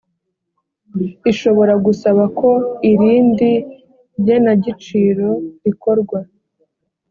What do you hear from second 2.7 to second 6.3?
irindi genagaciro rikorwa